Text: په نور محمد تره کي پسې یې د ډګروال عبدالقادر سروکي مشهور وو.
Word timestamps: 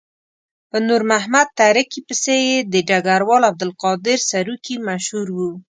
په 0.69 0.77
نور 0.87 1.01
محمد 1.11 1.47
تره 1.59 1.81
کي 1.91 1.99
پسې 2.07 2.35
یې 2.47 2.57
د 2.73 2.75
ډګروال 2.89 3.43
عبدالقادر 3.51 4.17
سروکي 4.31 4.75
مشهور 4.87 5.27
وو. 5.37 5.51